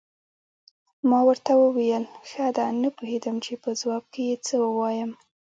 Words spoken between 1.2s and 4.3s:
ورته وویل: ښه ده، نه پوهېدم چې په ځواب کې